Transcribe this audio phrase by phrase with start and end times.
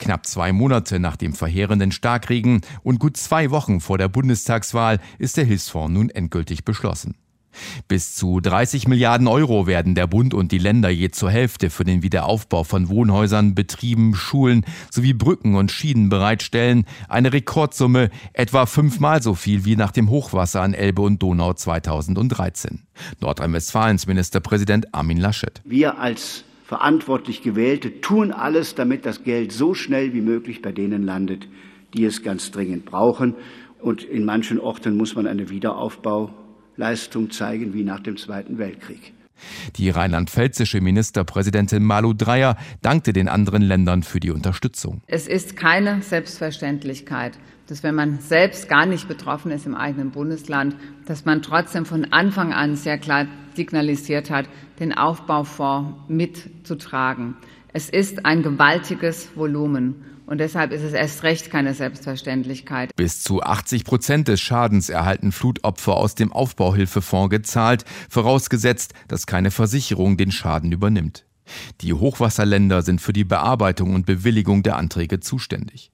[0.00, 5.36] Knapp zwei Monate nach dem verheerenden Starkregen und gut zwei Wochen vor der Bundestagswahl ist
[5.36, 7.14] der Hilfsfonds nun endgültig beschlossen.
[7.88, 11.84] Bis zu 30 Milliarden Euro werden der Bund und die Länder je zur Hälfte für
[11.84, 16.86] den Wiederaufbau von Wohnhäusern, Betrieben, Schulen sowie Brücken und Schienen bereitstellen.
[17.08, 22.82] Eine Rekordsumme, etwa fünfmal so viel wie nach dem Hochwasser an Elbe und Donau 2013.
[23.20, 25.60] Nordrhein-Westfalens Ministerpräsident Armin Laschet.
[25.64, 31.02] Wir als verantwortlich Gewählte tun alles, damit das Geld so schnell wie möglich bei denen
[31.02, 31.48] landet,
[31.94, 33.34] die es ganz dringend brauchen.
[33.80, 36.32] Und in manchen Orten muss man eine Wiederaufbau
[36.76, 39.12] Leistung zeigen wie nach dem Zweiten Weltkrieg.
[39.78, 45.02] Die rheinland-pfälzische Ministerpräsidentin Malu Dreyer dankte den anderen Ländern für die Unterstützung.
[45.08, 50.76] Es ist keine Selbstverständlichkeit, dass wenn man selbst gar nicht betroffen ist im eigenen Bundesland,
[51.06, 54.46] dass man trotzdem von Anfang an sehr klar signalisiert hat,
[54.78, 57.36] den Aufbaufonds mitzutragen.
[57.72, 60.04] Es ist ein gewaltiges Volumen.
[60.26, 62.94] Und deshalb ist es erst recht keine Selbstverständlichkeit.
[62.94, 69.50] Bis zu 80 Prozent des Schadens erhalten Flutopfer aus dem Aufbauhilfefonds gezahlt, vorausgesetzt, dass keine
[69.50, 71.24] Versicherung den Schaden übernimmt.
[71.80, 75.90] Die Hochwasserländer sind für die Bearbeitung und Bewilligung der Anträge zuständig.